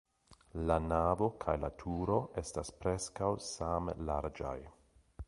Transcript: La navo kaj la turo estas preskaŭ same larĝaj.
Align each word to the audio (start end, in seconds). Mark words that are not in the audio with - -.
La 0.69 0.77
navo 0.85 1.27
kaj 1.43 1.53
la 1.65 1.69
turo 1.83 2.17
estas 2.43 2.71
preskaŭ 2.81 3.29
same 3.51 3.97
larĝaj. 4.09 4.57